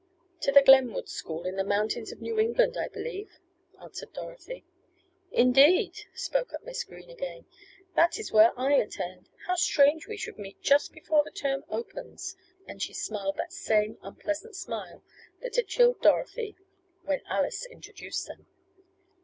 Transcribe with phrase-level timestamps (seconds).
[0.39, 3.37] "To the Glenwood School, in the mountains of New England, I believe,"
[3.79, 4.65] answered Dorothy.
[5.31, 7.45] "Indeed?" spoke up Miss Green again.
[7.95, 9.29] "That is where I attend.
[9.45, 12.35] How strange we should meet just before the term opens,"
[12.65, 15.03] and she smiled that same unpleasant smile
[15.41, 16.55] that had chilled Dorothy
[17.05, 18.47] when Alice introduced them.